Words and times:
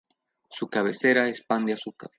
Su 0.49 0.67
cabecera 0.67 1.29
es 1.29 1.43
Pan 1.43 1.63
de 1.67 1.73
Azúcar. 1.73 2.09